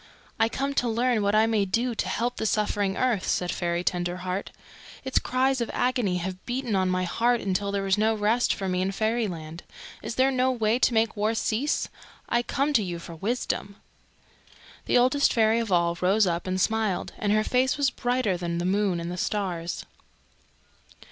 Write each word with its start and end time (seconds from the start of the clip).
"I 0.39 0.49
come 0.49 0.73
to 0.73 0.89
learn 0.89 1.21
what 1.21 1.35
I 1.35 1.45
may 1.45 1.63
do 1.63 1.93
to 1.93 2.07
help 2.07 2.37
the 2.37 2.47
suffering 2.47 2.97
earth," 2.97 3.27
said 3.27 3.51
Fairy 3.51 3.83
Tenderheart. 3.83 4.49
"Its 5.05 5.19
cries 5.19 5.61
of 5.61 5.69
agony 5.75 6.17
have 6.17 6.43
beaten 6.47 6.75
on 6.75 6.89
my 6.89 7.03
heart 7.03 7.39
until 7.39 7.71
there 7.71 7.83
was 7.83 7.99
no 7.99 8.15
rest 8.15 8.51
for 8.51 8.67
me 8.67 8.81
in 8.81 8.91
Fairyland. 8.93 9.61
Is 10.01 10.15
there 10.15 10.31
no 10.31 10.49
way 10.51 10.79
to 10.79 10.95
make 10.95 11.15
war 11.15 11.35
cease? 11.35 11.87
I 12.27 12.41
come 12.41 12.73
to 12.73 12.83
you 12.83 12.97
for 12.97 13.13
wisdom." 13.13 13.75
The 14.85 14.97
Oldest 14.97 15.33
Fairy 15.33 15.59
of 15.59 15.71
All 15.71 15.95
rose 16.01 16.25
up 16.25 16.47
and 16.47 16.59
smiled, 16.59 17.13
and 17.19 17.31
her 17.31 17.43
face 17.43 17.77
was 17.77 17.91
brighter 17.91 18.37
than 18.37 18.57
the 18.57 18.65
moon 18.65 18.99
and 18.99 19.19
stars. 19.19 19.85